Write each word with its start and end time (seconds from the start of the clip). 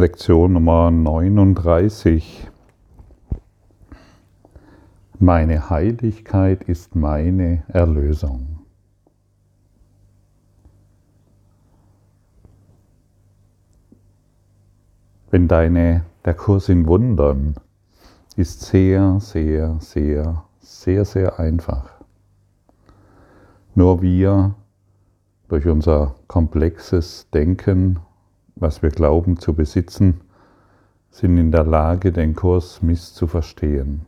Lektion 0.00 0.54
Nummer 0.54 0.90
39. 0.90 2.48
Meine 5.18 5.68
Heiligkeit 5.68 6.64
ist 6.64 6.96
meine 6.96 7.64
Erlösung. 7.68 8.60
Wenn 15.30 15.48
deine, 15.48 16.06
der 16.24 16.32
Kurs 16.32 16.70
in 16.70 16.86
Wundern 16.86 17.56
ist 18.36 18.62
sehr, 18.62 19.20
sehr, 19.20 19.76
sehr, 19.80 20.44
sehr, 20.60 21.04
sehr 21.04 21.38
einfach. 21.38 21.90
Nur 23.74 24.00
wir 24.00 24.54
durch 25.48 25.66
unser 25.66 26.14
komplexes 26.26 27.28
Denken 27.34 27.98
was 28.60 28.82
wir 28.82 28.90
glauben 28.90 29.38
zu 29.38 29.54
besitzen, 29.54 30.20
sind 31.10 31.36
in 31.38 31.50
der 31.50 31.64
Lage, 31.64 32.12
den 32.12 32.34
Kurs 32.34 32.82
misszuverstehen. 32.82 34.06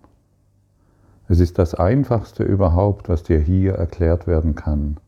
Es 1.28 1.40
ist 1.40 1.58
das 1.58 1.74
Einfachste 1.74 2.44
überhaupt, 2.44 3.08
was 3.08 3.22
dir 3.22 3.40
hier 3.40 3.74
erklärt 3.74 4.26
werden 4.26 4.54
kann. 4.54 4.98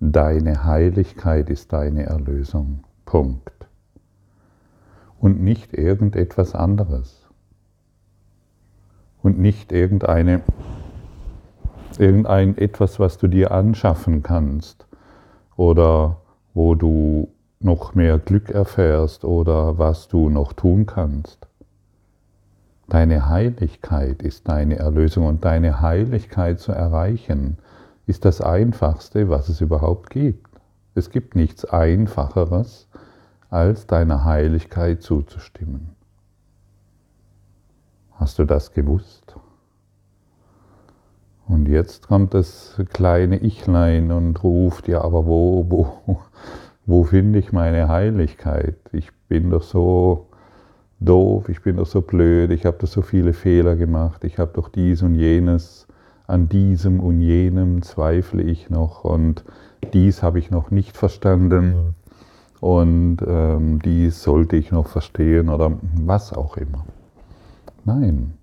Deine 0.00 0.64
Heiligkeit 0.64 1.50
ist 1.50 1.72
deine 1.72 2.06
Erlösung. 2.06 2.80
Punkt. 3.04 3.66
Und 5.20 5.40
nicht 5.42 5.74
irgendetwas 5.74 6.54
anderes. 6.54 7.28
Und 9.22 9.38
nicht 9.38 9.72
irgendeine, 9.72 10.42
irgendein 11.98 12.56
etwas, 12.56 12.98
was 12.98 13.18
du 13.18 13.28
dir 13.28 13.50
anschaffen 13.50 14.22
kannst 14.22 14.86
oder 15.56 16.18
wo 16.54 16.74
du 16.74 17.28
noch 17.60 17.94
mehr 17.94 18.18
Glück 18.18 18.50
erfährst 18.50 19.24
oder 19.24 19.78
was 19.78 20.08
du 20.08 20.28
noch 20.28 20.52
tun 20.52 20.86
kannst. 20.86 21.46
Deine 22.88 23.28
Heiligkeit 23.28 24.22
ist 24.22 24.48
deine 24.48 24.76
Erlösung 24.76 25.26
und 25.26 25.44
deine 25.44 25.80
Heiligkeit 25.80 26.60
zu 26.60 26.72
erreichen 26.72 27.58
ist 28.06 28.24
das 28.24 28.40
Einfachste, 28.40 29.28
was 29.28 29.48
es 29.48 29.60
überhaupt 29.60 30.10
gibt. 30.10 30.46
Es 30.94 31.10
gibt 31.10 31.34
nichts 31.34 31.64
Einfacheres, 31.64 32.88
als 33.50 33.86
deiner 33.86 34.24
Heiligkeit 34.24 35.02
zuzustimmen. 35.02 35.96
Hast 38.12 38.38
du 38.38 38.44
das 38.44 38.72
gewusst? 38.72 39.36
Und 41.48 41.68
jetzt 41.68 42.08
kommt 42.08 42.34
das 42.34 42.80
kleine 42.92 43.42
Ichlein 43.42 44.10
und 44.10 44.42
ruft, 44.42 44.88
ja, 44.88 45.02
aber 45.02 45.26
wo, 45.26 45.64
wo, 45.68 46.18
wo 46.86 47.02
finde 47.04 47.38
ich 47.38 47.52
meine 47.52 47.88
Heiligkeit? 47.88 48.76
Ich 48.92 49.10
bin 49.28 49.50
doch 49.50 49.62
so 49.62 50.28
doof, 51.00 51.48
ich 51.48 51.62
bin 51.62 51.76
doch 51.76 51.86
so 51.86 52.00
blöd, 52.00 52.50
ich 52.52 52.64
habe 52.64 52.78
doch 52.78 52.88
so 52.88 53.02
viele 53.02 53.32
Fehler 53.32 53.76
gemacht, 53.76 54.24
ich 54.24 54.38
habe 54.38 54.52
doch 54.54 54.68
dies 54.68 55.02
und 55.02 55.14
jenes, 55.14 55.86
an 56.26 56.48
diesem 56.48 57.00
und 57.00 57.20
jenem 57.20 57.82
zweifle 57.82 58.42
ich 58.42 58.70
noch 58.70 59.04
und 59.04 59.44
dies 59.92 60.22
habe 60.22 60.38
ich 60.38 60.50
noch 60.50 60.70
nicht 60.70 60.96
verstanden 60.96 61.94
und 62.60 63.18
ähm, 63.26 63.80
dies 63.80 64.22
sollte 64.22 64.56
ich 64.56 64.72
noch 64.72 64.88
verstehen 64.88 65.48
oder 65.48 65.72
was 65.94 66.32
auch 66.32 66.56
immer. 66.56 66.84
Nein, 67.84 68.34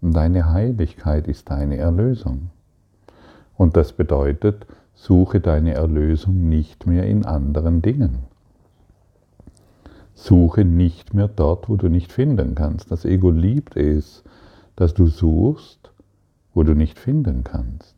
deine 0.00 0.50
Heiligkeit 0.50 1.28
ist 1.28 1.50
deine 1.50 1.76
Erlösung. 1.76 2.50
Und 3.56 3.76
das 3.76 3.92
bedeutet, 3.92 4.66
Suche 5.02 5.40
deine 5.40 5.72
Erlösung 5.72 6.50
nicht 6.50 6.86
mehr 6.86 7.04
in 7.06 7.24
anderen 7.24 7.80
Dingen. 7.80 8.18
Suche 10.12 10.66
nicht 10.66 11.14
mehr 11.14 11.26
dort, 11.26 11.70
wo 11.70 11.76
du 11.76 11.88
nicht 11.88 12.12
finden 12.12 12.54
kannst. 12.54 12.90
Das 12.90 13.06
Ego 13.06 13.30
liebt 13.30 13.78
es, 13.78 14.22
dass 14.76 14.92
du 14.92 15.06
suchst, 15.06 15.90
wo 16.52 16.64
du 16.64 16.74
nicht 16.74 16.98
finden 16.98 17.44
kannst. 17.44 17.96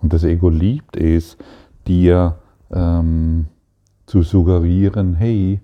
Und 0.00 0.14
das 0.14 0.24
Ego 0.24 0.48
liebt 0.48 0.96
es, 0.96 1.36
dir 1.86 2.38
ähm, 2.70 3.48
zu 4.06 4.22
suggerieren, 4.22 5.16
hey, 5.16 5.60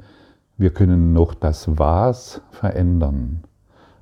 wir 0.58 0.68
können 0.68 1.14
noch 1.14 1.32
das 1.32 1.78
Was 1.78 2.42
verändern. 2.50 3.44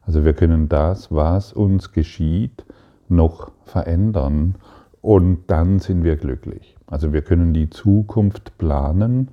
Also 0.05 0.25
wir 0.25 0.35
können 0.35 0.69
das, 0.69 1.13
was 1.13 1.53
uns 1.53 1.93
geschieht, 1.93 2.65
noch 3.09 3.53
verändern 3.63 4.57
und 5.03 5.45
dann 5.49 5.81
sind 5.81 6.05
wir 6.05 6.17
glücklich. 6.17 6.77
Also 6.87 7.13
wir 7.13 7.23
können 7.23 7.53
die 7.53 7.69
Zukunft 7.69 8.57
planen, 8.57 9.29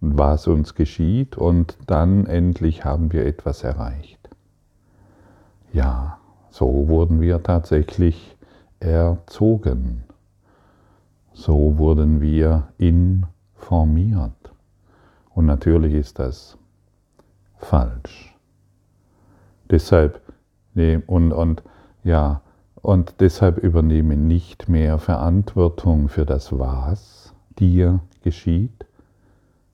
was 0.00 0.46
uns 0.46 0.74
geschieht 0.74 1.36
und 1.36 1.76
dann 1.86 2.26
endlich 2.26 2.84
haben 2.84 3.12
wir 3.12 3.26
etwas 3.26 3.64
erreicht. 3.64 4.30
Ja, 5.72 6.18
so 6.50 6.88
wurden 6.88 7.20
wir 7.20 7.42
tatsächlich 7.42 8.36
erzogen. 8.80 10.04
So 11.32 11.76
wurden 11.76 12.20
wir 12.20 12.68
informiert. 12.78 14.32
Und 15.34 15.46
natürlich 15.46 15.92
ist 15.92 16.18
das 16.18 16.56
falsch. 17.58 18.34
Deshalb, 19.68 20.22
und, 21.06 21.32
und 21.32 21.62
ja, 22.04 22.40
und 22.82 23.20
deshalb 23.20 23.58
übernehme 23.58 24.16
nicht 24.16 24.68
mehr 24.68 24.98
Verantwortung 24.98 26.08
für 26.08 26.24
das, 26.26 26.56
was 26.56 27.34
dir 27.58 28.00
geschieht, 28.22 28.86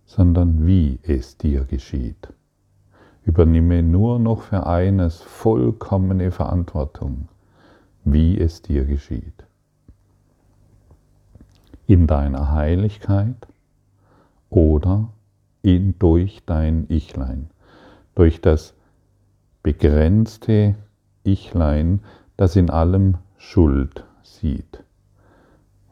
sondern 0.04 0.66
wie 0.66 0.98
es 1.02 1.36
dir 1.36 1.64
geschieht. 1.64 2.32
Übernehme 3.24 3.82
nur 3.82 4.18
noch 4.18 4.42
für 4.42 4.66
eines 4.66 5.20
vollkommene 5.20 6.30
Verantwortung, 6.30 7.28
wie 8.04 8.38
es 8.38 8.62
dir 8.62 8.84
geschieht. 8.84 9.46
In 11.86 12.06
deiner 12.06 12.52
Heiligkeit 12.52 13.46
oder 14.50 15.08
in, 15.62 15.98
durch 15.98 16.42
dein 16.44 16.86
Ichlein, 16.88 17.48
durch 18.14 18.40
das 18.40 18.74
begrenzte 19.62 20.74
Ichlein, 21.24 22.00
das 22.42 22.56
in 22.56 22.70
allem 22.70 23.18
Schuld 23.38 24.04
sieht. 24.24 24.82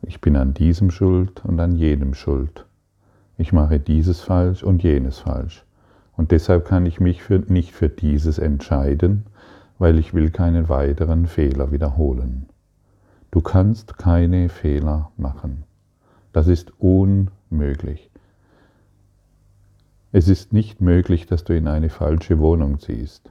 Ich 0.02 0.20
bin 0.20 0.34
an 0.34 0.52
diesem 0.52 0.90
schuld 0.90 1.44
und 1.44 1.60
an 1.60 1.76
jenem 1.76 2.12
schuld. 2.12 2.66
Ich 3.38 3.52
mache 3.52 3.78
dieses 3.78 4.22
falsch 4.22 4.64
und 4.64 4.82
jenes 4.82 5.20
falsch. 5.20 5.64
Und 6.16 6.32
deshalb 6.32 6.66
kann 6.66 6.86
ich 6.86 6.98
mich 6.98 7.22
für, 7.22 7.38
nicht 7.38 7.70
für 7.70 7.88
dieses 7.88 8.40
entscheiden, 8.40 9.26
weil 9.78 9.96
ich 9.96 10.12
will 10.12 10.32
keinen 10.32 10.68
weiteren 10.68 11.28
Fehler 11.28 11.70
wiederholen. 11.70 12.46
Du 13.30 13.42
kannst 13.42 13.96
keine 13.96 14.48
Fehler 14.48 15.12
machen. 15.16 15.62
Das 16.32 16.48
ist 16.48 16.72
unmöglich. 16.80 18.10
Es 20.10 20.26
ist 20.26 20.52
nicht 20.52 20.80
möglich, 20.80 21.28
dass 21.28 21.44
du 21.44 21.56
in 21.56 21.68
eine 21.68 21.90
falsche 21.90 22.40
Wohnung 22.40 22.80
ziehst. 22.80 23.30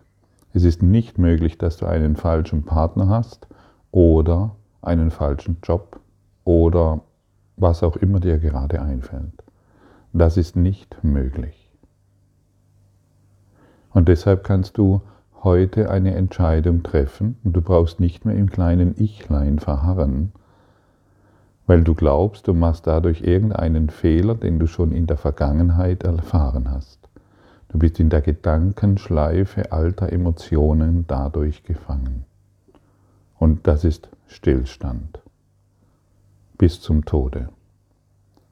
Es 0.53 0.63
ist 0.63 0.81
nicht 0.81 1.17
möglich, 1.17 1.57
dass 1.57 1.77
du 1.77 1.85
einen 1.85 2.15
falschen 2.15 2.63
Partner 2.63 3.07
hast 3.07 3.47
oder 3.91 4.55
einen 4.81 5.11
falschen 5.11 5.57
Job 5.63 5.99
oder 6.43 7.01
was 7.57 7.83
auch 7.83 7.97
immer 7.97 8.19
dir 8.19 8.39
gerade 8.39 8.81
einfällt. 8.81 9.43
Das 10.13 10.37
ist 10.37 10.55
nicht 10.55 11.03
möglich. 11.03 11.69
Und 13.91 14.07
deshalb 14.07 14.43
kannst 14.43 14.77
du 14.77 15.01
heute 15.43 15.89
eine 15.89 16.15
Entscheidung 16.15 16.83
treffen 16.83 17.37
und 17.43 17.53
du 17.53 17.61
brauchst 17.61 17.99
nicht 17.99 18.25
mehr 18.25 18.35
im 18.35 18.49
kleinen 18.49 18.95
Ichlein 18.97 19.59
verharren, 19.59 20.31
weil 21.67 21.83
du 21.83 21.93
glaubst, 21.93 22.47
du 22.47 22.53
machst 22.53 22.87
dadurch 22.87 23.21
irgendeinen 23.21 23.89
Fehler, 23.89 24.35
den 24.35 24.57
du 24.57 24.67
schon 24.67 24.91
in 24.91 25.05
der 25.05 25.17
Vergangenheit 25.17 26.03
erfahren 26.03 26.71
hast. 26.71 26.98
Du 27.69 27.79
bist 27.79 27.99
in 27.99 28.09
der 28.09 28.21
Gedankenschleife 28.21 29.71
alter 29.71 30.11
Emotionen 30.11 31.05
dadurch 31.07 31.63
gefangen. 31.63 32.25
Und 33.37 33.67
das 33.67 33.85
ist 33.85 34.09
Stillstand 34.27 35.19
bis 36.57 36.81
zum 36.81 37.05
Tode. 37.05 37.49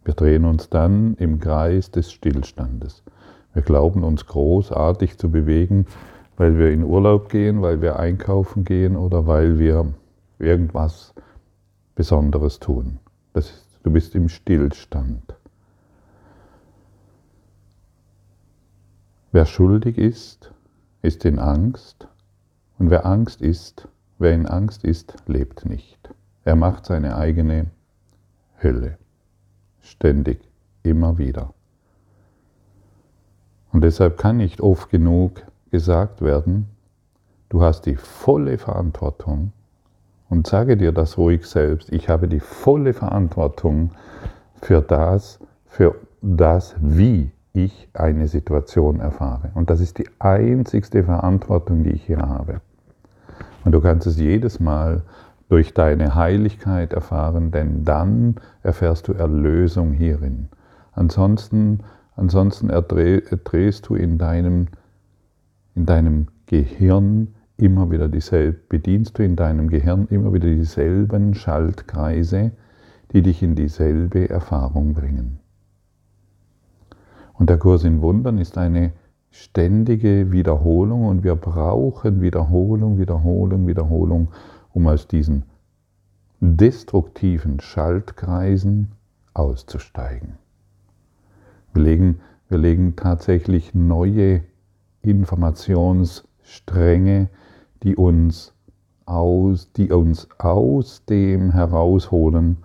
Wir 0.05 0.13
drehen 0.13 0.45
uns 0.45 0.69
dann 0.69 1.15
im 1.15 1.39
Kreis 1.41 1.91
des 1.91 2.11
Stillstandes. 2.11 3.03
Wir 3.53 3.61
glauben 3.61 4.03
uns 4.03 4.25
großartig 4.25 5.17
zu 5.17 5.29
bewegen, 5.29 5.85
weil 6.37 6.57
wir 6.57 6.71
in 6.71 6.83
Urlaub 6.83 7.29
gehen, 7.29 7.61
weil 7.61 7.81
wir 7.81 7.99
einkaufen 7.99 8.63
gehen 8.63 8.95
oder 8.95 9.27
weil 9.27 9.59
wir 9.59 9.93
irgendwas 10.39 11.13
Besonderes 11.95 12.59
tun. 12.59 12.99
Ist, 13.33 13.67
du 13.83 13.91
bist 13.91 14.15
im 14.15 14.29
Stillstand. 14.29 15.35
Wer 19.31 19.45
schuldig 19.45 19.97
ist, 19.97 20.51
ist 21.01 21.25
in 21.25 21.37
Angst 21.37 22.07
und 22.79 22.89
wer 22.89 23.05
Angst 23.05 23.41
ist, 23.41 23.87
wer 24.19 24.33
in 24.33 24.45
Angst 24.45 24.83
ist, 24.85 25.15
lebt 25.27 25.65
nicht. 25.65 26.13
Er 26.45 26.55
macht 26.55 26.85
seine 26.85 27.17
eigene 27.17 27.67
Hölle. 28.63 28.97
Ständig, 29.81 30.39
immer 30.83 31.17
wieder. 31.17 31.53
Und 33.73 33.83
deshalb 33.83 34.17
kann 34.17 34.37
nicht 34.37 34.61
oft 34.61 34.89
genug 34.89 35.43
gesagt 35.71 36.21
werden, 36.21 36.69
du 37.49 37.61
hast 37.61 37.85
die 37.85 37.95
volle 37.95 38.57
Verantwortung 38.57 39.51
und 40.29 40.47
sage 40.47 40.77
dir 40.77 40.93
das 40.93 41.17
ruhig 41.17 41.45
selbst, 41.45 41.91
ich 41.91 42.07
habe 42.07 42.29
die 42.29 42.39
volle 42.39 42.93
Verantwortung 42.93 43.91
für 44.61 44.81
das, 44.81 45.39
für 45.65 45.95
das, 46.21 46.75
wie 46.79 47.31
ich 47.63 47.89
eine 47.93 48.27
Situation 48.27 48.99
erfahre. 48.99 49.51
Und 49.55 49.69
das 49.69 49.81
ist 49.81 49.97
die 49.97 50.07
einzigste 50.19 51.03
Verantwortung, 51.03 51.83
die 51.83 51.91
ich 51.91 52.03
hier 52.03 52.19
habe. 52.19 52.61
Und 53.65 53.71
du 53.71 53.81
kannst 53.81 54.07
es 54.07 54.17
jedes 54.17 54.59
Mal 54.59 55.01
durch 55.49 55.73
deine 55.73 56.15
Heiligkeit 56.15 56.93
erfahren, 56.93 57.51
denn 57.51 57.83
dann 57.83 58.35
erfährst 58.63 59.07
du 59.07 59.13
Erlösung 59.13 59.93
hierin. 59.93 60.49
Ansonsten, 60.91 61.79
ansonsten 62.15 62.69
erdrehst 62.69 63.87
du 63.87 63.95
in 63.95 64.17
deinem, 64.17 64.67
in 65.73 65.85
deinem 65.85 66.27
Gehirn 66.45 67.29
immer 67.57 67.89
wieder 67.89 68.07
dieselben, 68.07 68.59
bedienst 68.69 69.17
du 69.17 69.23
in 69.23 69.35
deinem 69.35 69.69
Gehirn 69.69 70.07
immer 70.09 70.33
wieder 70.33 70.47
dieselben 70.47 71.33
Schaltkreise, 71.33 72.51
die 73.13 73.21
dich 73.21 73.41
in 73.41 73.55
dieselbe 73.55 74.29
Erfahrung 74.29 74.93
bringen. 74.93 75.39
Und 77.37 77.49
der 77.49 77.57
Kurs 77.57 77.83
in 77.83 78.01
Wundern 78.01 78.37
ist 78.39 78.57
eine 78.57 78.93
ständige 79.29 80.31
Wiederholung 80.31 81.05
und 81.05 81.23
wir 81.23 81.35
brauchen 81.35 82.21
Wiederholung, 82.21 82.97
Wiederholung, 82.97 83.67
Wiederholung, 83.67 84.29
um 84.73 84.87
aus 84.87 85.07
diesen 85.07 85.43
destruktiven 86.39 87.59
Schaltkreisen 87.59 88.93
auszusteigen. 89.33 90.37
Wir 91.73 91.83
legen, 91.83 92.21
wir 92.49 92.57
legen 92.57 92.95
tatsächlich 92.95 93.75
neue 93.75 94.41
Informationsstränge, 95.01 97.29
die 97.83 97.95
uns 97.95 98.53
aus, 99.05 99.71
die 99.73 99.91
uns 99.91 100.27
aus 100.39 101.05
dem 101.05 101.51
herausholen, 101.51 102.57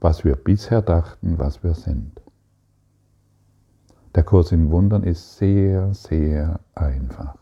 was 0.00 0.24
wir 0.24 0.36
bisher 0.36 0.82
dachten, 0.82 1.38
was 1.38 1.62
wir 1.62 1.74
sind. 1.74 2.19
Der 4.16 4.24
Kurs 4.24 4.50
in 4.50 4.70
Wundern 4.70 5.04
ist 5.04 5.36
sehr, 5.36 5.94
sehr 5.94 6.58
einfach. 6.74 7.36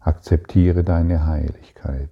Akzeptiere 0.00 0.84
deine 0.84 1.26
Heiligkeit, 1.26 2.10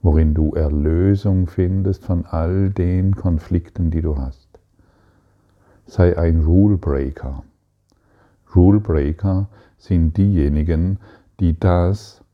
worin 0.00 0.32
du 0.32 0.54
Erlösung 0.54 1.46
findest 1.46 2.06
von 2.06 2.24
all 2.24 2.70
den 2.70 3.14
Konflikten, 3.14 3.90
die 3.90 4.00
du 4.00 4.16
hast. 4.16 4.48
Sei 5.84 6.16
ein 6.16 6.40
Rule 6.40 6.78
Breaker. 6.78 7.44
Rule 8.56 8.80
Breaker 8.80 9.50
sind 9.76 10.16
diejenigen, 10.16 11.00
die 11.40 11.60
das 11.60 12.24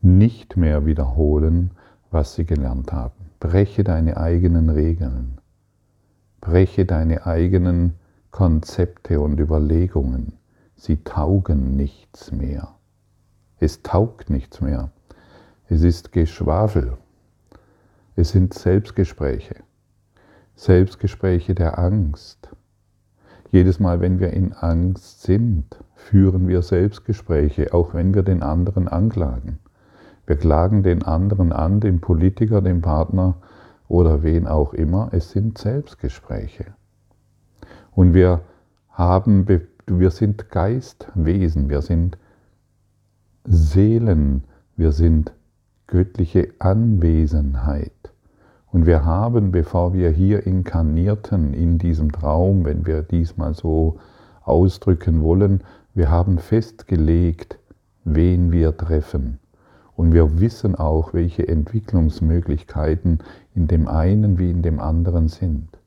nicht 0.00 0.56
mehr 0.56 0.86
wiederholen, 0.86 1.72
was 2.10 2.34
sie 2.34 2.46
gelernt 2.46 2.94
haben. 2.94 3.30
Breche 3.40 3.84
deine 3.84 4.16
eigenen 4.16 4.70
Regeln. 4.70 5.38
Breche 6.40 6.86
deine 6.86 7.26
eigenen 7.26 7.94
Konzepte 8.30 9.20
und 9.20 9.40
Überlegungen, 9.40 10.34
sie 10.76 11.02
taugen 11.02 11.76
nichts 11.76 12.30
mehr. 12.30 12.76
Es 13.58 13.82
taugt 13.82 14.30
nichts 14.30 14.60
mehr. 14.60 14.90
Es 15.68 15.82
ist 15.82 16.12
Geschwafel. 16.12 16.98
Es 18.16 18.30
sind 18.30 18.54
Selbstgespräche. 18.54 19.56
Selbstgespräche 20.54 21.54
der 21.54 21.78
Angst. 21.78 22.48
Jedes 23.50 23.80
Mal, 23.80 24.00
wenn 24.00 24.20
wir 24.20 24.32
in 24.32 24.52
Angst 24.52 25.22
sind, 25.22 25.82
führen 25.94 26.48
wir 26.48 26.62
Selbstgespräche, 26.62 27.72
auch 27.72 27.94
wenn 27.94 28.14
wir 28.14 28.22
den 28.22 28.42
anderen 28.42 28.88
anklagen. 28.88 29.58
Wir 30.26 30.36
klagen 30.36 30.82
den 30.82 31.02
anderen 31.02 31.52
an, 31.52 31.80
den 31.80 32.00
Politiker, 32.00 32.60
den 32.60 32.82
Partner 32.82 33.36
oder 33.88 34.22
wen 34.22 34.46
auch 34.46 34.74
immer. 34.74 35.08
Es 35.12 35.30
sind 35.30 35.56
Selbstgespräche. 35.58 36.77
Und 37.98 38.14
wir 38.14 38.42
haben, 38.90 39.48
wir 39.88 40.10
sind 40.12 40.50
Geistwesen, 40.50 41.68
wir 41.68 41.82
sind 41.82 42.16
Seelen, 43.44 44.44
wir 44.76 44.92
sind 44.92 45.32
göttliche 45.88 46.46
Anwesenheit. 46.60 48.12
Und 48.70 48.86
wir 48.86 49.04
haben, 49.04 49.50
bevor 49.50 49.94
wir 49.94 50.10
hier 50.10 50.46
inkarnierten 50.46 51.52
in 51.54 51.78
diesem 51.78 52.12
Traum, 52.12 52.64
wenn 52.64 52.86
wir 52.86 53.02
diesmal 53.02 53.54
so 53.54 53.98
ausdrücken 54.44 55.20
wollen, 55.20 55.64
wir 55.92 56.08
haben 56.08 56.38
festgelegt, 56.38 57.58
wen 58.04 58.52
wir 58.52 58.76
treffen. 58.76 59.40
Und 59.96 60.12
wir 60.12 60.38
wissen 60.38 60.76
auch, 60.76 61.14
welche 61.14 61.48
Entwicklungsmöglichkeiten 61.48 63.24
in 63.56 63.66
dem 63.66 63.88
einen 63.88 64.38
wie 64.38 64.52
in 64.52 64.62
dem 64.62 64.78
anderen 64.78 65.26
sind. 65.26 65.77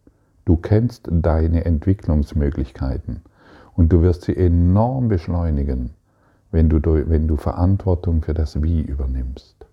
Du 0.46 0.58
kennst 0.58 1.08
deine 1.10 1.66
Entwicklungsmöglichkeiten 1.66 3.22
und 3.76 3.92
du 3.92 4.02
wirst 4.02 4.24
sie 4.24 4.36
enorm 4.36 5.08
beschleunigen, 5.08 5.92
wenn 6.52 6.70
du, 6.70 6.82
wenn 6.84 7.28
du 7.28 7.38
Verantwortung 7.38 8.22
für 8.22 8.34
das 8.34 8.62
Wie 8.62 8.82
übernimmst. 8.82 9.66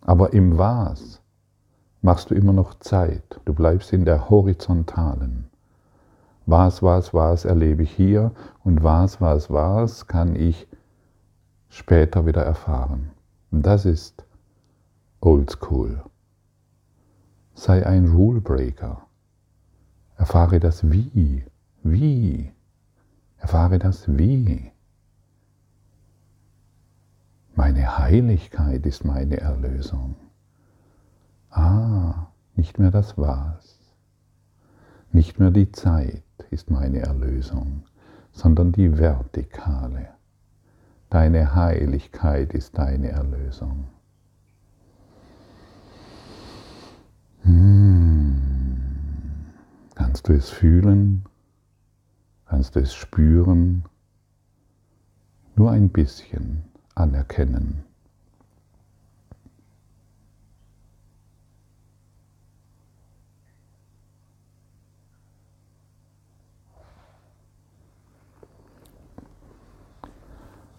Aber 0.00 0.32
im 0.32 0.58
Was 0.58 1.20
machst 2.02 2.30
du 2.30 2.34
immer 2.34 2.52
noch 2.52 2.74
Zeit. 2.80 3.40
Du 3.44 3.54
bleibst 3.54 3.92
in 3.92 4.04
der 4.04 4.28
horizontalen. 4.28 5.44
Was, 6.44 6.82
was, 6.82 7.14
was 7.14 7.44
erlebe 7.44 7.84
ich 7.84 7.92
hier 7.92 8.32
und 8.64 8.82
was, 8.82 9.20
was, 9.20 9.50
was 9.50 10.08
kann 10.08 10.34
ich 10.34 10.66
später 11.68 12.26
wieder 12.26 12.42
erfahren. 12.42 13.12
Das 13.52 13.86
ist 13.86 14.24
Oldschool. 15.20 16.02
Sei 17.54 17.86
ein 17.86 18.08
Rule 18.08 18.40
Breaker. 18.40 19.06
Erfahre 20.16 20.58
das 20.58 20.90
Wie. 20.90 21.44
Wie. 21.82 22.52
Erfahre 23.36 23.78
das 23.78 24.08
Wie. 24.16 24.72
Meine 27.54 27.98
Heiligkeit 27.98 28.86
ist 28.86 29.04
meine 29.04 29.38
Erlösung. 29.38 30.16
Ah, 31.50 32.28
nicht 32.56 32.78
mehr 32.78 32.90
das 32.90 33.18
Was. 33.18 33.78
Nicht 35.12 35.38
mehr 35.38 35.50
die 35.50 35.70
Zeit 35.70 36.24
ist 36.50 36.70
meine 36.70 37.00
Erlösung, 37.00 37.84
sondern 38.32 38.72
die 38.72 38.96
Vertikale. 38.96 40.08
Deine 41.10 41.54
Heiligkeit 41.54 42.54
ist 42.54 42.78
deine 42.78 43.10
Erlösung. 43.10 43.88
Hm. 47.44 48.40
Kannst 49.94 50.28
du 50.28 50.32
es 50.32 50.50
fühlen? 50.50 51.24
Kannst 52.46 52.76
du 52.76 52.80
es 52.80 52.94
spüren? 52.94 53.84
Nur 55.56 55.70
ein 55.72 55.88
bisschen 55.88 56.64
anerkennen. 56.94 57.84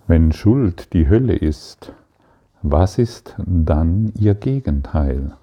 Wenn 0.08 0.32
Schuld 0.32 0.94
die 0.94 1.10
Hölle 1.10 1.36
ist, 1.36 1.94
was 2.62 2.98
ist 3.00 3.36
dann 3.38 4.14
ihr 4.16 4.36
Gegenteil? 4.36 5.36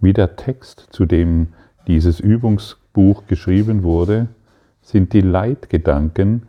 Wie 0.00 0.12
der 0.12 0.36
Text, 0.36 0.88
zu 0.90 1.06
dem 1.06 1.48
dieses 1.86 2.20
Übungsbuch 2.20 3.26
geschrieben 3.26 3.82
wurde, 3.82 4.28
sind 4.82 5.12
die 5.12 5.20
Leitgedanken, 5.20 6.42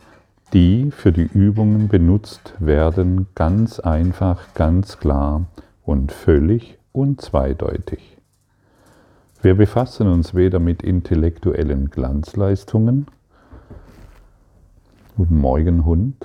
die 0.52 0.90
für 0.90 1.12
die 1.12 1.26
Übungen 1.26 1.88
benutzt 1.88 2.54
werden, 2.58 3.26
ganz 3.34 3.80
einfach, 3.80 4.54
ganz 4.54 4.98
klar 4.98 5.46
und 5.84 6.12
völlig 6.12 6.78
unzweideutig. 6.92 8.16
Wir 9.42 9.54
befassen 9.54 10.08
uns 10.08 10.34
weder 10.34 10.58
mit 10.58 10.82
intellektuellen 10.82 11.90
Glanzleistungen, 11.90 13.06
Guten 15.18 15.38
Morgen, 15.40 15.84
Hund. 15.84 16.24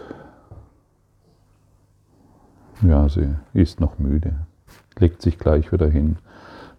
Ja, 2.83 3.09
sie 3.09 3.27
ist 3.55 3.79
noch 3.79 3.97
müde, 3.97 4.35
legt 4.99 5.23
sich 5.23 5.39
gleich 5.39 5.71
wieder 5.71 5.89
hin. 5.89 6.17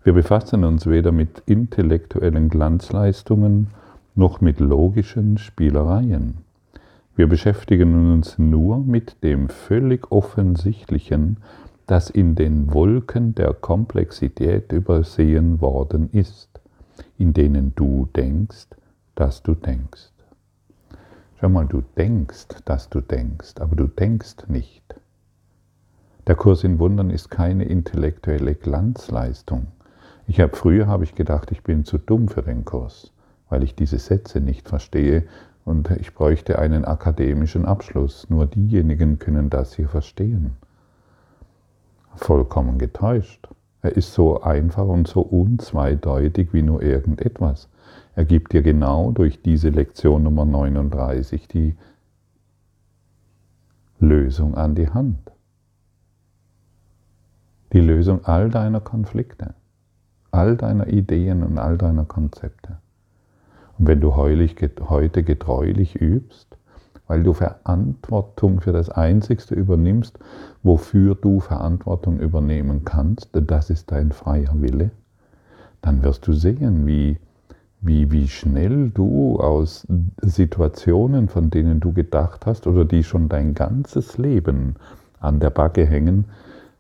Wir 0.05 0.13
befassen 0.13 0.65
uns 0.65 0.87
weder 0.87 1.13
mit 1.13 1.43
intellektuellen 1.47 2.51
Glanzleistungen 2.51 3.69
noch 4.15 4.43
mit 4.43 4.61
logischen 4.61 5.39
Spielereien. 5.39 6.45
Wir 7.17 7.27
beschäftigen 7.27 8.13
uns 8.13 8.39
nur 8.39 8.81
mit 8.81 9.25
dem 9.25 9.49
völlig 9.49 10.13
Offensichtlichen, 10.13 11.39
das 11.87 12.11
in 12.11 12.35
den 12.35 12.75
Wolken 12.75 13.35
der 13.35 13.55
Komplexität 13.55 14.73
übersehen 14.73 15.63
worden 15.63 16.11
ist, 16.13 16.61
in 17.17 17.33
denen 17.33 17.73
du 17.75 18.07
denkst, 18.15 18.67
dass 19.15 19.43
du 19.43 19.55
denkst. 19.55 20.13
Schau 21.41 21.49
mal, 21.49 21.67
du 21.67 21.83
denkst, 21.97 22.49
dass 22.67 22.91
du 22.91 23.01
denkst, 23.01 23.55
aber 23.59 23.75
du 23.75 23.87
denkst 23.87 24.49
nicht. 24.49 24.85
Der 26.27 26.35
Kurs 26.35 26.63
in 26.63 26.79
Wundern 26.79 27.09
ist 27.09 27.31
keine 27.31 27.65
intellektuelle 27.65 28.55
Glanzleistung. 28.55 29.69
Ich 30.27 30.41
habe 30.41 30.57
früher 30.57 30.87
habe 30.87 31.05
ich 31.05 31.15
gedacht, 31.15 31.53
ich 31.53 31.63
bin 31.63 31.85
zu 31.85 31.99
dumm 31.99 32.29
für 32.29 32.43
den 32.43 32.65
Kurs, 32.65 33.13
weil 33.51 33.63
ich 33.63 33.75
diese 33.75 33.99
Sätze 33.99 34.41
nicht 34.41 34.69
verstehe 34.69 35.25
und 35.65 35.91
ich 35.91 36.15
bräuchte 36.15 36.59
einen 36.59 36.85
akademischen 36.85 37.67
Abschluss. 37.67 38.29
Nur 38.31 38.47
diejenigen 38.47 39.19
können 39.19 39.51
das 39.51 39.75
hier 39.75 39.89
verstehen. 39.89 40.57
Vollkommen 42.17 42.79
getäuscht. 42.79 43.49
Er 43.83 43.97
ist 43.97 44.15
so 44.15 44.41
einfach 44.41 44.87
und 44.87 45.09
so 45.09 45.21
unzweideutig 45.21 46.55
wie 46.55 46.63
nur 46.63 46.83
irgendetwas. 46.83 47.69
Er 48.15 48.25
gibt 48.25 48.53
dir 48.53 48.63
genau 48.63 49.11
durch 49.11 49.43
diese 49.43 49.69
Lektion 49.69 50.23
Nummer 50.23 50.45
39 50.45 51.49
die 51.49 51.77
Lösung 53.99 54.55
an 54.55 54.75
die 54.75 54.89
Hand. 54.89 55.33
Die 57.73 57.81
Lösung 57.81 58.25
all 58.25 58.51
deiner 58.51 58.81
Konflikte, 58.81 59.55
all 60.35 60.57
deiner 60.57 60.89
Ideen 60.89 61.45
und 61.45 61.59
all 61.59 61.79
deiner 61.79 62.05
Konzepte. 62.05 62.79
Und 63.79 63.87
wenn 63.87 64.01
du 64.01 64.17
heute 64.17 65.23
getreulich 65.23 65.95
übst, 66.01 66.59
weil 67.07 67.23
du 67.23 67.35
Verantwortung 67.35 68.61
für 68.61 68.73
das 68.73 68.91
Einzigste 68.91 69.55
übernimmst, 69.55 70.19
wofür 70.63 71.15
du 71.15 71.39
Verantwortung 71.39 72.19
übernehmen 72.19 72.85
kannst, 72.85 73.29
das 73.33 73.71
ist 73.71 73.93
dein 73.93 74.11
freier 74.11 74.61
Wille, 74.61 74.91
dann 75.83 76.03
wirst 76.03 76.27
du 76.27 76.33
sehen, 76.33 76.87
wie, 76.87 77.19
wie, 77.81 78.11
wie 78.11 78.27
schnell 78.27 78.91
du 78.91 79.39
aus 79.39 79.87
Situationen, 80.21 81.29
von 81.29 81.51
denen 81.51 81.79
du 81.79 81.93
gedacht 81.93 82.47
hast 82.47 82.67
oder 82.67 82.85
die 82.85 83.05
schon 83.05 83.29
dein 83.29 83.55
ganzes 83.55 84.19
Leben 84.19 84.77
an 85.21 85.39
der 85.39 85.51
Backe 85.51 85.87
hängen, 85.87 86.25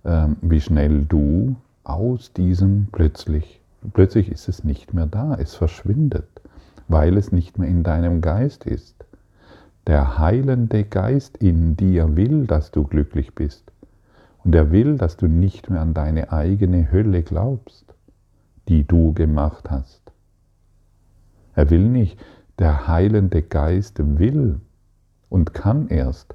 ähm, 0.04 0.37
wie 0.40 0.61
schnell 0.61 1.04
du 1.04 1.54
aus 1.84 2.32
diesem 2.32 2.88
plötzlich, 2.90 3.60
plötzlich 3.92 4.30
ist 4.30 4.48
es 4.48 4.64
nicht 4.64 4.94
mehr 4.94 5.06
da, 5.06 5.36
es 5.38 5.54
verschwindet 5.54 6.34
weil 6.88 7.16
es 7.16 7.32
nicht 7.32 7.58
mehr 7.58 7.68
in 7.68 7.82
deinem 7.82 8.20
Geist 8.20 8.64
ist. 8.64 9.04
Der 9.86 10.18
heilende 10.18 10.84
Geist 10.84 11.36
in 11.38 11.76
dir 11.76 12.16
will, 12.16 12.46
dass 12.46 12.70
du 12.70 12.84
glücklich 12.84 13.34
bist. 13.34 13.70
Und 14.44 14.54
er 14.54 14.70
will, 14.70 14.96
dass 14.96 15.16
du 15.16 15.26
nicht 15.26 15.70
mehr 15.70 15.80
an 15.80 15.94
deine 15.94 16.32
eigene 16.32 16.90
Hölle 16.90 17.22
glaubst, 17.22 17.94
die 18.68 18.84
du 18.84 19.12
gemacht 19.12 19.70
hast. 19.70 20.02
Er 21.54 21.70
will 21.70 21.88
nicht, 21.88 22.18
der 22.58 22.88
heilende 22.88 23.42
Geist 23.42 23.98
will 24.18 24.60
und 25.28 25.54
kann 25.54 25.88
erst 25.88 26.34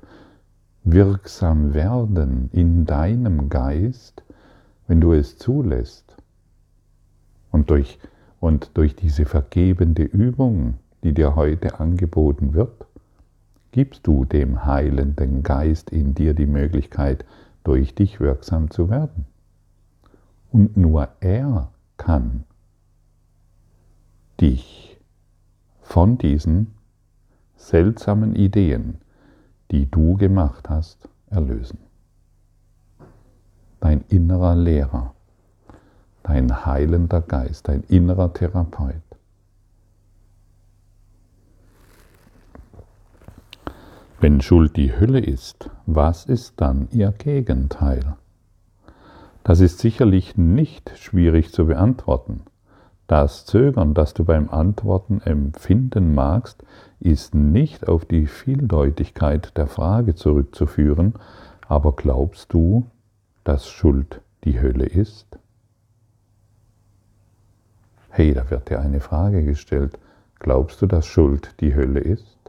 wirksam 0.84 1.74
werden 1.74 2.50
in 2.52 2.86
deinem 2.86 3.50
Geist, 3.50 4.24
wenn 4.90 5.00
du 5.02 5.14
es 5.14 5.38
zulässt 5.38 6.18
und 7.52 7.70
durch 7.70 8.00
und 8.40 8.72
durch 8.74 8.96
diese 8.96 9.26
vergebende 9.26 10.02
Übung, 10.02 10.80
die 11.04 11.14
dir 11.14 11.36
heute 11.36 11.80
angeboten 11.80 12.54
wird, 12.56 12.88
gibst 13.72 14.08
du 14.08 14.26
dem 14.26 14.66
heilenden 14.66 15.44
Geist 15.44 15.92
in 15.92 16.16
dir 16.16 16.34
die 16.34 16.48
Möglichkeit, 16.48 17.24
durch 17.64 17.94
dich 17.94 18.20
wirksam 18.20 18.72
zu 18.72 18.90
werden. 18.90 19.28
Und 20.52 20.76
nur 20.76 21.10
er 21.20 21.70
kann 21.98 22.46
dich 24.42 25.00
von 25.82 26.18
diesen 26.18 26.74
seltsamen 27.58 28.36
Ideen, 28.36 28.98
die 29.70 29.86
du 29.86 30.18
gemacht 30.18 30.68
hast, 30.68 31.08
erlösen. 31.30 31.89
Dein 33.80 34.04
innerer 34.10 34.56
Lehrer 34.56 35.14
dein 36.30 36.66
heilender 36.66 37.22
Geist, 37.22 37.68
dein 37.68 37.84
innerer 37.88 38.32
Therapeut. 38.34 39.02
Wenn 44.22 44.42
Schuld 44.42 44.76
die 44.76 44.96
Hölle 44.96 45.20
ist, 45.20 45.72
was 45.88 46.26
ist 46.26 46.62
dann 46.62 46.88
ihr 46.92 47.12
Gegenteil? 47.12 48.16
Das 49.44 49.60
ist 49.60 49.80
sicherlich 49.80 50.38
nicht 50.38 50.92
schwierig 50.98 51.52
zu 51.52 51.66
beantworten. 51.66 52.42
Das 53.08 53.46
Zögern, 53.46 53.96
das 53.96 54.14
du 54.14 54.24
beim 54.24 54.50
Antworten 54.50 55.22
empfinden 55.22 56.14
magst, 56.14 56.64
ist 57.00 57.34
nicht 57.34 57.88
auf 57.88 58.06
die 58.06 58.28
Vieldeutigkeit 58.28 59.58
der 59.58 59.66
Frage 59.66 60.14
zurückzuführen, 60.14 61.14
aber 61.68 61.96
glaubst 61.96 62.54
du, 62.54 62.86
dass 63.44 63.70
Schuld 63.70 64.22
die 64.44 64.62
Hölle 64.62 64.86
ist? 64.86 65.38
Hey, 68.10 68.34
da 68.34 68.50
wird 68.50 68.70
dir 68.70 68.80
eine 68.80 69.00
Frage 69.00 69.44
gestellt. 69.44 69.98
Glaubst 70.40 70.82
du, 70.82 70.88
dass 70.88 71.06
Schuld 71.06 71.56
die 71.60 71.76
Hölle 71.76 72.00
ist? 72.00 72.40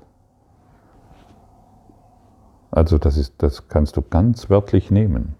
Also 2.70 2.98
das, 2.98 3.16
ist, 3.16 3.34
das 3.38 3.68
kannst 3.68 3.96
du 3.96 4.02
ganz 4.02 4.48
wörtlich 4.48 4.90
nehmen. 4.90 5.34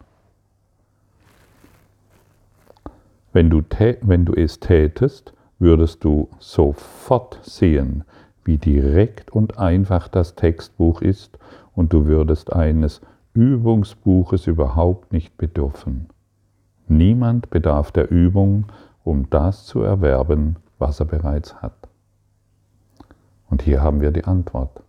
Wenn 3.32 3.48
du, 3.48 3.62
wenn 4.02 4.24
du 4.24 4.34
es 4.34 4.58
tätest, 4.58 5.32
würdest 5.60 6.02
du 6.02 6.28
sofort 6.40 7.38
sehen, 7.42 8.04
wie 8.44 8.58
direkt 8.58 9.30
und 9.30 9.58
einfach 9.58 10.08
das 10.08 10.34
Textbuch 10.34 11.02
ist 11.02 11.38
und 11.74 11.92
du 11.92 12.06
würdest 12.06 12.52
eines 12.52 13.00
Übungsbuches 13.34 14.46
überhaupt 14.46 15.12
nicht 15.12 15.36
bedürfen. 15.38 16.08
Niemand 16.88 17.50
bedarf 17.50 17.92
der 17.92 18.10
Übung, 18.10 18.66
um 19.04 19.30
das 19.30 19.64
zu 19.66 19.82
erwerben, 19.82 20.56
was 20.78 20.98
er 20.98 21.06
bereits 21.06 21.62
hat. 21.62 21.88
Und 23.48 23.62
hier 23.62 23.82
haben 23.82 24.00
wir 24.00 24.10
die 24.10 24.24
Antwort. 24.24 24.82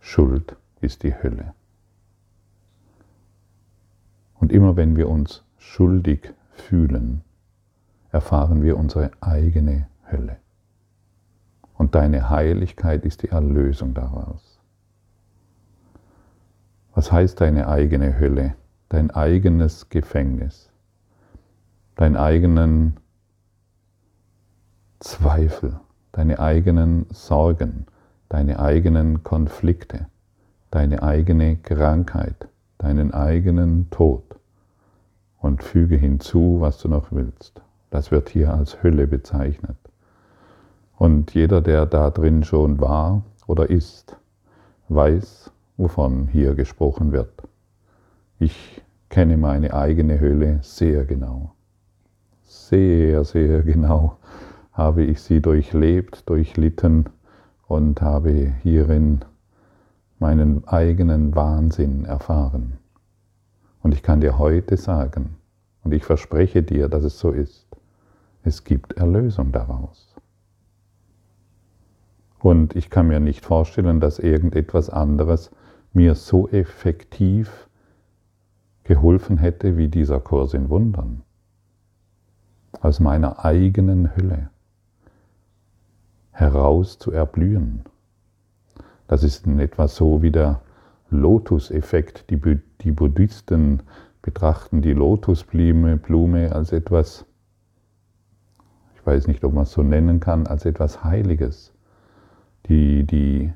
Schuld 0.00 0.56
ist 0.80 1.02
die 1.02 1.14
Hölle. 1.14 1.52
Und 4.34 4.52
immer 4.52 4.76
wenn 4.76 4.96
wir 4.96 5.08
uns 5.08 5.44
schuldig 5.58 6.32
fühlen, 6.52 7.22
erfahren 8.12 8.62
wir 8.62 8.78
unsere 8.78 9.10
eigene 9.20 9.88
Hölle. 10.10 10.36
Und 11.74 11.94
deine 11.94 12.30
Heiligkeit 12.30 13.04
ist 13.04 13.22
die 13.22 13.28
Erlösung 13.28 13.92
daraus. 13.92 14.55
Was 16.96 17.12
heißt 17.12 17.40
deine 17.40 17.68
eigene 17.68 18.18
Hölle? 18.18 18.54
Dein 18.88 19.12
eigenes 19.12 19.88
Gefängnis 19.90 20.70
deinen 21.96 22.16
eigenen 22.16 22.98
Zweifel, 25.00 25.80
deine 26.12 26.38
eigenen 26.38 27.06
Sorgen, 27.10 27.86
deine 28.28 28.60
eigenen 28.60 29.22
Konflikte, 29.22 30.06
deine 30.70 31.02
eigene 31.02 31.56
Krankheit, 31.56 32.48
deinen 32.78 33.12
eigenen 33.12 33.90
Tod 33.90 34.22
und 35.40 35.62
füge 35.62 35.96
hinzu, 35.96 36.58
was 36.60 36.78
du 36.78 36.88
noch 36.88 37.12
willst. 37.12 37.62
Das 37.90 38.10
wird 38.10 38.28
hier 38.28 38.52
als 38.52 38.82
Hölle 38.82 39.06
bezeichnet. 39.06 39.76
Und 40.98 41.34
jeder, 41.34 41.60
der 41.60 41.86
da 41.86 42.10
drin 42.10 42.44
schon 42.44 42.80
war 42.80 43.22
oder 43.46 43.70
ist, 43.70 44.16
weiß, 44.88 45.50
wovon 45.76 46.28
hier 46.28 46.54
gesprochen 46.54 47.12
wird. 47.12 47.42
Ich 48.38 48.82
kenne 49.08 49.36
meine 49.36 49.74
eigene 49.74 50.20
Hölle 50.20 50.60
sehr 50.62 51.04
genau 51.04 51.56
sehr, 52.46 53.24
sehr 53.24 53.62
genau 53.62 54.18
habe 54.72 55.02
ich 55.02 55.20
sie 55.20 55.40
durchlebt, 55.40 56.28
durchlitten 56.28 57.08
und 57.66 58.00
habe 58.02 58.54
hierin 58.62 59.20
meinen 60.18 60.66
eigenen 60.66 61.34
Wahnsinn 61.34 62.04
erfahren. 62.04 62.78
Und 63.82 63.94
ich 63.94 64.02
kann 64.02 64.20
dir 64.20 64.38
heute 64.38 64.76
sagen, 64.76 65.36
und 65.84 65.92
ich 65.92 66.04
verspreche 66.04 66.62
dir, 66.62 66.88
dass 66.88 67.04
es 67.04 67.18
so 67.18 67.30
ist, 67.30 67.66
es 68.42 68.64
gibt 68.64 68.94
Erlösung 68.94 69.52
daraus. 69.52 70.16
Und 72.40 72.76
ich 72.76 72.90
kann 72.90 73.08
mir 73.08 73.20
nicht 73.20 73.44
vorstellen, 73.44 74.00
dass 74.00 74.18
irgendetwas 74.18 74.90
anderes 74.90 75.50
mir 75.96 76.14
so 76.14 76.48
effektiv 76.48 77.68
geholfen 78.84 79.38
hätte 79.38 79.76
wie 79.76 79.88
dieser 79.88 80.20
Kurs 80.20 80.54
in 80.54 80.68
Wundern 80.68 81.22
aus 82.80 83.00
meiner 83.00 83.44
eigenen 83.44 84.14
Hülle 84.14 84.50
heraus 86.30 86.98
zu 86.98 87.10
erblühen. 87.10 87.84
Das 89.08 89.24
ist 89.24 89.46
in 89.46 89.58
etwa 89.58 89.88
so 89.88 90.22
wie 90.22 90.30
der 90.30 90.60
Lotus-Effekt. 91.10 92.30
Die, 92.30 92.60
die 92.82 92.92
Buddhisten 92.92 93.82
betrachten 94.20 94.82
die 94.82 94.92
Lotusblume 94.92 95.96
Blume 95.96 96.52
als 96.52 96.72
etwas, 96.72 97.24
ich 98.94 99.06
weiß 99.06 99.26
nicht, 99.28 99.42
ob 99.44 99.54
man 99.54 99.62
es 99.62 99.72
so 99.72 99.82
nennen 99.82 100.20
kann, 100.20 100.46
als 100.46 100.64
etwas 100.64 101.02
Heiliges. 101.02 101.72
die, 102.68 103.04
die, 103.04 103.52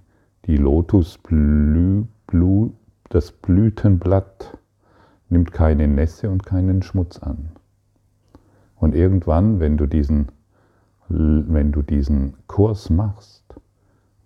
die 0.47 0.57
Lotusblü, 0.57 2.05
Blü, 2.31 2.71
das 3.09 3.33
Blütenblatt 3.33 4.57
nimmt 5.29 5.53
keine 5.53 5.89
Nässe 5.89 6.31
und 6.31 6.47
keinen 6.47 6.83
Schmutz 6.83 7.19
an. 7.19 7.51
Und 8.77 8.95
irgendwann, 8.95 9.61
wenn 9.61 9.77
du 9.77 9.87
diesen, 9.87 10.33
wenn 11.09 11.73
du 11.73 11.83
diesen 11.83 12.37
Kurs 12.47 12.89
machst, 12.89 13.45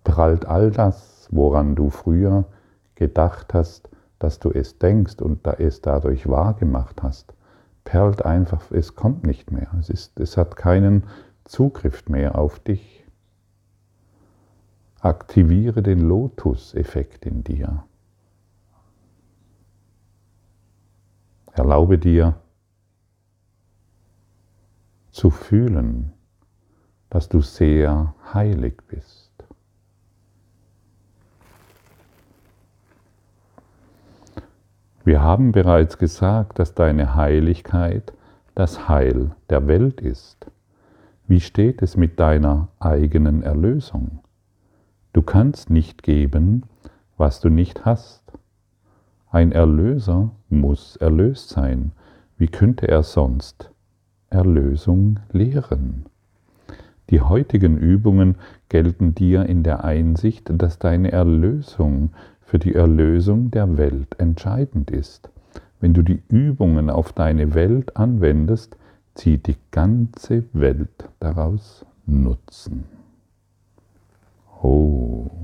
prallt 0.05 0.45
all 0.47 0.71
das, 0.71 1.29
woran 1.31 1.75
du 1.75 1.91
früher 1.91 2.45
gedacht 2.95 3.55
hast, 3.55 3.89
dass 4.19 4.39
du 4.39 4.51
es 4.51 4.79
denkst 4.79 5.21
und 5.21 5.47
da 5.47 5.55
es 5.55 5.81
dadurch 5.81 6.29
wahrgemacht 6.29 7.03
hast, 7.03 7.35
perlt 7.85 8.25
einfach, 8.25 8.71
es 8.71 8.95
kommt 8.95 9.27
nicht 9.27 9.51
mehr. 9.51 9.69
Es, 9.81 9.91
ist, 9.91 10.21
es 10.21 10.37
hat 10.37 10.57
keinen 10.57 11.05
Zugriff 11.45 12.09
mehr 12.09 12.39
auf 12.39 12.59
dich. 12.59 13.05
Aktiviere 15.01 15.83
den 15.83 16.01
Lotus-Effekt 16.01 17.27
in 17.27 17.45
dir. 17.45 17.85
Erlaube 21.55 21.99
dir 21.99 22.35
zu 25.13 25.31
fühlen, 25.31 26.13
dass 27.11 27.29
du 27.29 27.41
sehr 27.41 28.15
heilig 28.33 28.83
bist. 28.89 29.33
Wir 35.05 35.23
haben 35.23 35.53
bereits 35.53 35.99
gesagt, 35.99 36.59
dass 36.59 36.75
deine 36.75 37.15
Heiligkeit 37.15 38.13
das 38.57 38.89
Heil 38.89 39.37
der 39.49 39.69
Welt 39.69 40.01
ist. 40.01 40.47
Wie 41.29 41.41
steht 41.41 41.83
es 41.83 41.97
mit 41.97 42.19
deiner 42.19 42.69
eigenen 42.81 43.43
Erlösung? 43.43 44.21
Du 45.13 45.23
kannst 45.23 45.71
nicht 45.71 46.03
geben, 46.03 46.65
was 47.17 47.41
du 47.41 47.49
nicht 47.49 47.85
hast. 47.85 48.24
Ein 49.35 49.51
Erlöser 49.51 50.31
muss 50.49 50.95
erlöst 50.95 51.49
sein. 51.49 51.91
Wie 52.39 52.47
könnte 52.47 52.87
er 52.87 53.03
sonst 53.03 53.69
Erlösung 54.31 55.19
lehren? 55.33 56.05
Die 57.11 57.21
heutigen 57.21 57.77
Übungen 57.77 58.37
gelten 58.69 59.17
dir 59.17 59.47
in 59.47 59.65
der 59.65 59.83
Einsicht, 59.83 60.53
dass 60.53 60.79
deine 60.79 61.11
Erlösung 61.11 62.11
für 62.43 62.61
die 62.61 62.77
Erlösung 62.77 63.51
der 63.51 63.77
Welt 63.77 64.21
entscheidend 64.21 64.93
ist. 64.93 65.31
Wenn 65.81 65.95
du 65.95 66.03
die 66.03 66.23
Übungen 66.29 66.89
auf 66.89 67.13
deine 67.13 67.55
Welt 67.55 67.97
anwendest, 67.97 68.77
zieht 69.17 69.49
die 69.49 69.57
ganze 69.73 70.45
Welt 70.53 71.09
daraus 71.19 71.85
Nutzen. 72.07 72.85
Oh. 74.63 75.44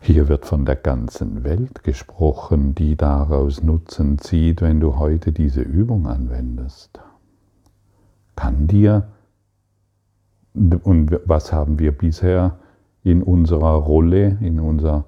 Hier 0.00 0.28
wird 0.28 0.46
von 0.46 0.64
der 0.64 0.76
ganzen 0.76 1.44
Welt 1.44 1.82
gesprochen, 1.82 2.74
die 2.74 2.96
daraus 2.96 3.62
Nutzen 3.62 4.18
zieht, 4.18 4.62
wenn 4.62 4.80
du 4.80 4.96
heute 4.96 5.32
diese 5.32 5.60
Übung 5.60 6.06
anwendest. 6.06 7.00
Kann 8.36 8.68
dir, 8.68 9.08
und 10.54 11.20
was 11.24 11.52
haben 11.52 11.78
wir 11.78 11.92
bisher 11.92 12.58
in 13.02 13.22
unserer 13.22 13.74
Rolle, 13.74 14.38
in, 14.40 14.60
unser, 14.60 15.04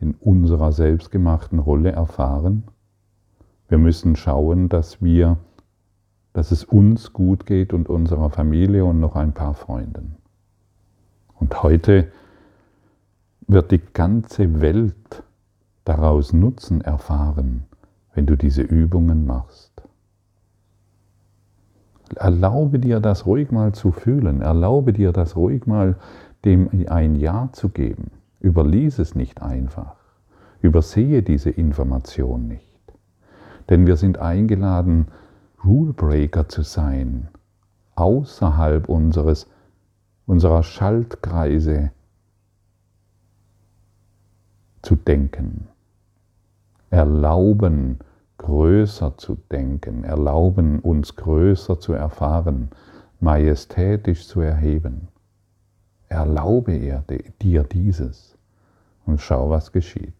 in 0.00 0.14
unserer 0.14 0.72
selbstgemachten 0.72 1.58
Rolle 1.58 1.90
erfahren? 1.90 2.64
Wir 3.68 3.78
müssen 3.78 4.16
schauen, 4.16 4.68
dass 4.68 5.02
wir, 5.02 5.36
dass 6.32 6.52
es 6.52 6.64
uns 6.64 7.12
gut 7.12 7.44
geht 7.44 7.72
und 7.72 7.88
unserer 7.88 8.30
Familie 8.30 8.84
und 8.84 9.00
noch 9.00 9.16
ein 9.16 9.34
paar 9.34 9.54
Freunden. 9.54 10.16
Und 11.34 11.62
heute 11.62 12.10
wird 13.48 13.70
die 13.70 13.80
ganze 13.80 14.60
Welt 14.60 15.24
daraus 15.84 16.34
Nutzen 16.34 16.82
erfahren, 16.82 17.64
wenn 18.12 18.26
du 18.26 18.36
diese 18.36 18.60
Übungen 18.62 19.26
machst. 19.26 19.72
Erlaube 22.14 22.78
dir 22.78 23.00
das 23.00 23.24
ruhig 23.24 23.50
mal 23.50 23.72
zu 23.72 23.90
fühlen, 23.90 24.42
erlaube 24.42 24.92
dir 24.92 25.12
das 25.12 25.34
ruhig 25.34 25.66
mal 25.66 25.96
dem 26.44 26.68
ein 26.88 27.16
Ja 27.16 27.48
zu 27.52 27.70
geben. 27.70 28.10
Überlies 28.40 28.98
es 28.98 29.14
nicht 29.14 29.42
einfach, 29.42 29.96
übersehe 30.60 31.22
diese 31.22 31.50
Information 31.50 32.48
nicht. 32.48 32.78
Denn 33.70 33.86
wir 33.86 33.96
sind 33.96 34.18
eingeladen, 34.18 35.08
Rulebreaker 35.64 36.48
zu 36.48 36.62
sein, 36.62 37.28
außerhalb 37.96 38.88
unseres, 38.88 39.48
unserer 40.26 40.62
Schaltkreise 40.62 41.90
zu 44.88 44.96
denken. 44.96 45.68
Erlauben, 46.88 47.98
größer 48.38 49.18
zu 49.18 49.36
denken, 49.52 50.02
erlauben, 50.02 50.78
uns 50.78 51.14
größer 51.14 51.78
zu 51.78 51.92
erfahren, 51.92 52.70
majestätisch 53.20 54.26
zu 54.26 54.40
erheben. 54.40 55.08
Erlaube 56.08 56.72
er 56.74 57.04
dir 57.42 57.64
dieses 57.64 58.38
und 59.04 59.20
schau, 59.20 59.50
was 59.50 59.72
geschieht. 59.72 60.14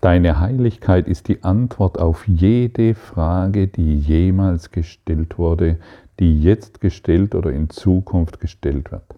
Deine 0.00 0.40
Heiligkeit 0.40 1.06
ist 1.06 1.28
die 1.28 1.44
Antwort 1.44 1.98
auf 1.98 2.26
jede 2.26 2.94
Frage, 2.94 3.68
die 3.68 3.98
jemals 3.98 4.70
gestellt 4.70 5.36
wurde, 5.36 5.78
die 6.20 6.40
jetzt 6.40 6.80
gestellt 6.80 7.34
oder 7.34 7.50
in 7.50 7.68
Zukunft 7.68 8.40
gestellt 8.40 8.90
wird. 8.90 9.14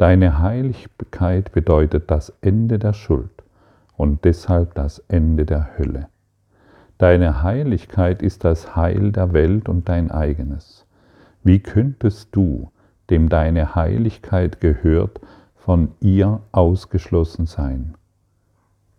Deine 0.00 0.38
Heiligkeit 0.38 1.52
bedeutet 1.52 2.10
das 2.10 2.32
Ende 2.40 2.78
der 2.78 2.94
Schuld 2.94 3.42
und 3.98 4.24
deshalb 4.24 4.72
das 4.74 5.00
Ende 5.08 5.44
der 5.44 5.76
Hölle. 5.76 6.08
Deine 6.96 7.42
Heiligkeit 7.42 8.22
ist 8.22 8.44
das 8.44 8.74
Heil 8.74 9.12
der 9.12 9.34
Welt 9.34 9.68
und 9.68 9.90
dein 9.90 10.10
eigenes. 10.10 10.86
Wie 11.44 11.60
könntest 11.60 12.34
du, 12.34 12.70
dem 13.10 13.28
deine 13.28 13.74
Heiligkeit 13.74 14.58
gehört, 14.62 15.20
von 15.54 15.90
ihr 16.00 16.40
ausgeschlossen 16.50 17.44
sein? 17.44 17.92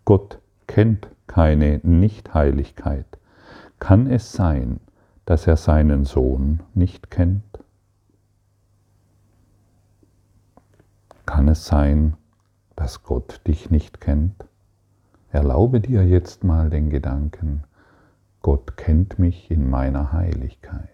Gott 0.06 0.38
kennt 0.68 1.08
keine 1.26 1.80
Nichtheiligkeit. 1.82 3.08
Kann 3.80 4.06
es 4.06 4.34
sein, 4.34 4.80
dass 5.26 5.48
er 5.48 5.58
seinen 5.58 6.06
Sohn 6.06 6.60
nicht 6.76 7.10
kennt? 7.10 7.51
Kann 11.32 11.48
es 11.48 11.66
sein, 11.66 12.18
dass 12.76 13.04
Gott 13.04 13.40
dich 13.48 13.72
nicht 13.72 14.02
kennt? 14.02 14.36
Erlaube 15.30 15.80
dir 15.80 16.06
jetzt 16.06 16.44
mal 16.44 16.70
den 16.70 16.90
Gedanken, 16.90 17.64
Gott 18.42 18.76
kennt 18.76 19.18
mich 19.18 19.50
in 19.50 19.70
meiner 19.70 20.12
Heiligkeit. 20.12 20.90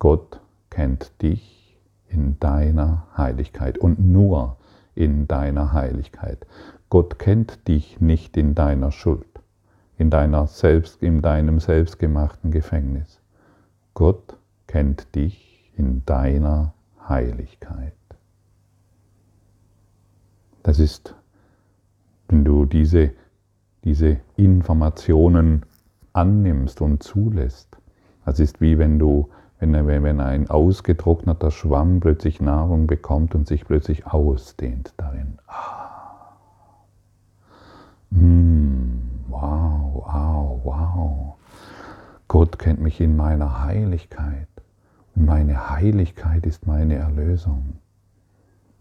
Gott 0.00 0.40
kennt 0.68 1.22
dich 1.22 1.78
in 2.08 2.40
deiner 2.40 3.06
Heiligkeit 3.16 3.78
und 3.78 4.00
nur 4.00 4.56
in 4.96 5.28
deiner 5.28 5.72
Heiligkeit. 5.72 6.44
Gott 6.90 7.20
kennt 7.20 7.68
dich 7.68 8.00
nicht 8.00 8.36
in 8.36 8.56
deiner 8.56 8.90
Schuld, 8.90 9.33
in, 9.98 10.10
deiner 10.10 10.46
selbst, 10.46 11.02
in 11.02 11.22
deinem 11.22 11.60
selbstgemachten 11.60 12.50
Gefängnis. 12.50 13.20
Gott 13.94 14.36
kennt 14.66 15.14
dich 15.14 15.72
in 15.76 16.04
deiner 16.04 16.74
Heiligkeit. 17.08 17.92
Das 20.62 20.78
ist, 20.78 21.14
wenn 22.28 22.44
du 22.44 22.64
diese, 22.64 23.12
diese 23.84 24.18
Informationen 24.36 25.64
annimmst 26.12 26.80
und 26.80 27.02
zulässt, 27.02 27.76
das 28.24 28.40
ist 28.40 28.60
wie 28.60 28.78
wenn 28.78 28.98
du 28.98 29.28
wenn, 29.72 30.20
ein 30.20 30.50
ausgetrockneter 30.50 31.50
Schwamm 31.50 32.00
plötzlich 32.00 32.40
Nahrung 32.40 32.86
bekommt 32.86 33.34
und 33.34 33.46
sich 33.46 33.64
plötzlich 33.64 34.06
ausdehnt 34.06 34.92
darin. 34.96 35.38
Ah. 35.46 36.36
Mm, 38.10 38.98
wow, 39.28 39.83
wow, 39.94 40.60
wow. 40.64 41.34
Gott 42.28 42.58
kennt 42.58 42.80
mich 42.80 43.00
in 43.00 43.16
meiner 43.16 43.64
Heiligkeit 43.64 44.48
und 45.14 45.26
meine 45.26 45.70
Heiligkeit 45.70 46.46
ist 46.46 46.66
meine 46.66 46.96
Erlösung. 46.96 47.78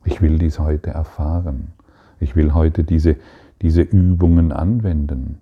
Ich 0.06 0.21
will 0.21 0.38
dies 0.38 0.60
heute 0.60 0.89
erfahren. 0.89 1.73
Ich 2.19 2.36
will 2.36 2.54
heute 2.54 2.84
diese, 2.84 3.15
diese 3.62 3.82
Übungen 3.82 4.52
anwenden. 4.52 5.39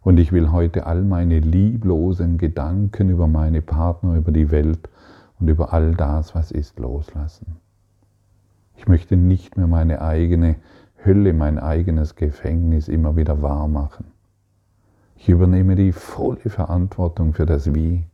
Und 0.00 0.18
ich 0.18 0.32
will 0.32 0.52
heute 0.52 0.86
all 0.86 1.02
meine 1.02 1.40
lieblosen 1.40 2.38
Gedanken 2.38 3.10
über 3.10 3.26
meine 3.26 3.60
Partner, 3.60 4.14
über 4.14 4.32
die 4.32 4.50
Welt 4.50 4.88
und 5.40 5.48
über 5.48 5.72
all 5.72 5.94
das, 5.94 6.34
was 6.34 6.52
ist, 6.52 6.78
loslassen. 6.78 7.56
Ich 8.76 8.86
möchte 8.86 9.16
nicht 9.16 9.56
mehr 9.56 9.66
meine 9.66 10.00
eigene 10.02 10.56
Hölle, 11.04 11.32
mein 11.32 11.58
eigenes 11.58 12.14
Gefängnis 12.14 12.88
immer 12.88 13.16
wieder 13.16 13.42
wahr 13.42 13.68
machen. 13.68 14.06
Ich 15.16 15.28
übernehme 15.28 15.74
die 15.74 15.92
volle 15.92 16.50
Verantwortung 16.50 17.34
für 17.34 17.46
das 17.46 17.74
Wie. 17.74 18.04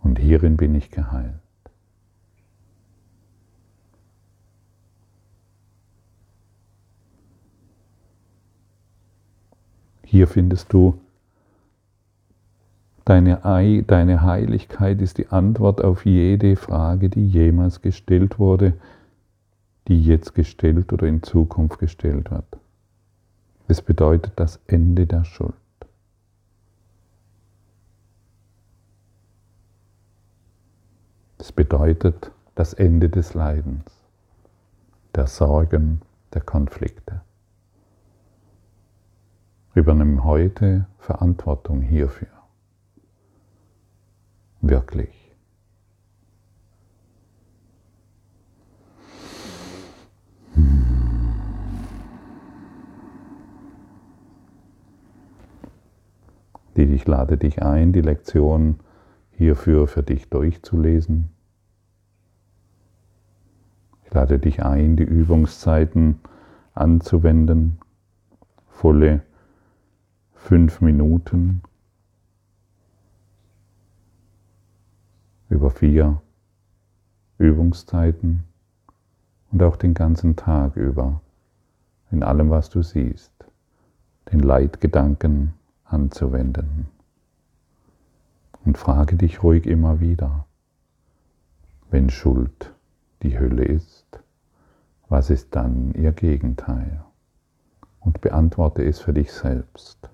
Und 0.00 0.18
hierin 0.18 0.56
bin 0.56 0.74
ich 0.74 0.90
geheilt. 0.90 1.38
Hier 10.04 10.28
findest 10.28 10.72
du 10.72 11.01
Deine, 13.04 13.44
Ei, 13.44 13.82
deine 13.84 14.22
Heiligkeit 14.22 15.02
ist 15.02 15.18
die 15.18 15.28
Antwort 15.28 15.82
auf 15.82 16.06
jede 16.06 16.54
Frage, 16.54 17.08
die 17.08 17.26
jemals 17.26 17.82
gestellt 17.82 18.38
wurde, 18.38 18.74
die 19.88 20.00
jetzt 20.00 20.34
gestellt 20.34 20.92
oder 20.92 21.08
in 21.08 21.22
Zukunft 21.22 21.80
gestellt 21.80 22.30
wird. 22.30 22.44
Es 23.66 23.82
bedeutet 23.82 24.34
das 24.36 24.60
Ende 24.68 25.06
der 25.06 25.24
Schuld. 25.24 25.54
Es 31.38 31.50
bedeutet 31.50 32.30
das 32.54 32.72
Ende 32.72 33.08
des 33.08 33.34
Leidens, 33.34 33.84
der 35.16 35.26
Sorgen, 35.26 36.02
der 36.34 36.42
Konflikte. 36.42 37.22
Übernimm 39.74 40.22
heute 40.22 40.86
Verantwortung 40.98 41.80
hierfür 41.80 42.41
wirklich. 44.62 45.10
Die, 56.76 56.84
ich 56.84 57.06
lade 57.06 57.36
dich 57.36 57.62
ein, 57.62 57.92
die 57.92 58.00
Lektion 58.00 58.80
hierfür 59.32 59.86
für 59.86 60.02
dich 60.02 60.30
durchzulesen. 60.30 61.28
Ich 64.04 64.14
lade 64.14 64.38
dich 64.38 64.64
ein, 64.64 64.96
die 64.96 65.02
Übungszeiten 65.02 66.20
anzuwenden, 66.74 67.78
volle 68.68 69.22
fünf 70.32 70.80
Minuten 70.80 71.62
über 75.52 75.70
vier 75.70 76.22
Übungszeiten 77.36 78.44
und 79.50 79.62
auch 79.62 79.76
den 79.76 79.92
ganzen 79.92 80.34
Tag 80.34 80.76
über 80.76 81.20
in 82.10 82.22
allem, 82.22 82.48
was 82.48 82.70
du 82.70 82.82
siehst, 82.82 83.32
den 84.32 84.40
Leitgedanken 84.40 85.52
anzuwenden. 85.84 86.88
Und 88.64 88.78
frage 88.78 89.16
dich 89.16 89.42
ruhig 89.42 89.66
immer 89.66 90.00
wieder, 90.00 90.46
wenn 91.90 92.08
Schuld 92.08 92.72
die 93.22 93.38
Hölle 93.38 93.64
ist, 93.64 94.06
was 95.08 95.28
ist 95.28 95.54
dann 95.54 95.92
ihr 95.94 96.12
Gegenteil? 96.12 97.04
Und 98.00 98.22
beantworte 98.22 98.82
es 98.84 99.00
für 99.00 99.12
dich 99.12 99.30
selbst. 99.32 100.08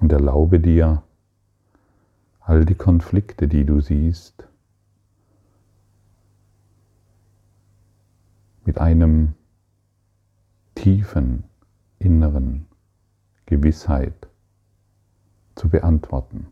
Und 0.00 0.12
erlaube 0.12 0.58
dir, 0.58 1.02
all 2.44 2.66
die 2.66 2.74
Konflikte, 2.74 3.48
die 3.48 3.64
du 3.64 3.80
siehst, 3.80 4.46
mit 8.66 8.78
einem 8.78 9.34
tiefen 10.74 11.44
inneren 11.98 12.66
Gewissheit 13.46 14.28
zu 15.54 15.70
beantworten. 15.70 16.48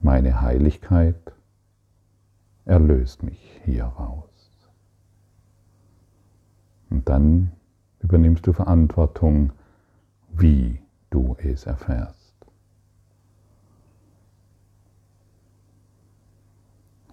Meine 0.00 0.40
Heiligkeit 0.40 1.32
erlöst 2.64 3.24
mich 3.24 3.60
hieraus. 3.64 4.28
Und 6.90 7.08
dann 7.08 7.52
übernimmst 7.98 8.46
du 8.46 8.52
Verantwortung, 8.52 9.52
wie 10.32 10.80
du 11.10 11.36
es 11.40 11.66
erfährst. 11.66 12.17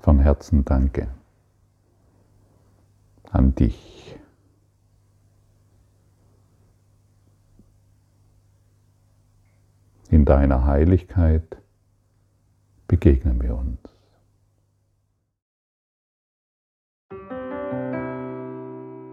Von 0.05 0.19
Herzen 0.19 0.63
danke 0.63 1.07
an 3.31 3.55
dich. 3.55 4.15
In 10.11 10.23
deiner 10.25 10.67
Heiligkeit 10.67 11.57
begegnen 12.87 13.41
wir 13.41 13.55
uns. 13.55 13.79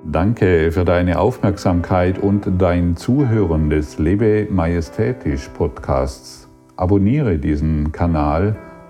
Danke 0.04 0.72
für 0.72 0.84
deine 0.84 1.20
Aufmerksamkeit 1.20 2.18
und 2.18 2.60
dein 2.60 2.98
Zuhören 2.98 3.70
des 3.70 3.98
Lebe 3.98 4.46
Majestätisch 4.50 5.48
Podcasts. 5.48 6.50
Abonniere 6.76 7.38
diesen 7.38 7.92
Kanal 7.92 8.58